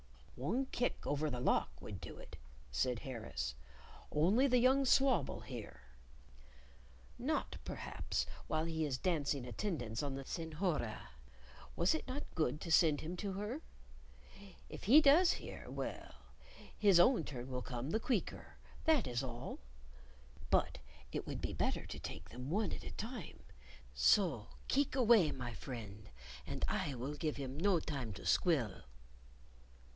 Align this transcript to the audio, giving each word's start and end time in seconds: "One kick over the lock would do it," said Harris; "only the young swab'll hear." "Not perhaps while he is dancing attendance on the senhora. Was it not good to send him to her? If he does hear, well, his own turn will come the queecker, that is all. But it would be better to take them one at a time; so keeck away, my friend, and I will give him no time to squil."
"One 0.35 0.65
kick 0.71 1.05
over 1.05 1.29
the 1.29 1.39
lock 1.39 1.79
would 1.79 2.01
do 2.01 2.17
it," 2.17 2.35
said 2.71 2.97
Harris; 2.99 3.53
"only 4.11 4.47
the 4.47 4.57
young 4.57 4.83
swab'll 4.85 5.41
hear." 5.41 5.81
"Not 7.19 7.57
perhaps 7.63 8.25
while 8.47 8.65
he 8.65 8.83
is 8.83 8.97
dancing 8.97 9.45
attendance 9.45 10.01
on 10.01 10.15
the 10.15 10.25
senhora. 10.25 11.09
Was 11.75 11.93
it 11.93 12.07
not 12.07 12.23
good 12.33 12.59
to 12.61 12.71
send 12.71 13.01
him 13.01 13.15
to 13.17 13.33
her? 13.33 13.61
If 14.67 14.85
he 14.85 15.01
does 15.01 15.33
hear, 15.33 15.69
well, 15.69 16.15
his 16.75 16.99
own 16.99 17.23
turn 17.23 17.51
will 17.51 17.61
come 17.61 17.91
the 17.91 17.99
queecker, 17.99 18.57
that 18.85 19.05
is 19.05 19.21
all. 19.21 19.59
But 20.49 20.79
it 21.11 21.27
would 21.27 21.41
be 21.41 21.53
better 21.53 21.85
to 21.85 21.99
take 21.99 22.29
them 22.29 22.49
one 22.49 22.71
at 22.71 22.83
a 22.83 22.89
time; 22.89 23.43
so 23.93 24.47
keeck 24.67 24.95
away, 24.95 25.31
my 25.31 25.53
friend, 25.53 26.09
and 26.47 26.65
I 26.67 26.95
will 26.95 27.13
give 27.13 27.35
him 27.37 27.55
no 27.59 27.79
time 27.79 28.13
to 28.13 28.23
squil." 28.23 28.85